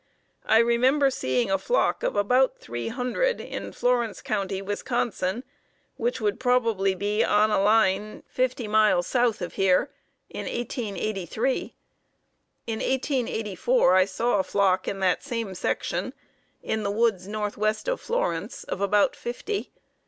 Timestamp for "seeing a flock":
1.11-2.01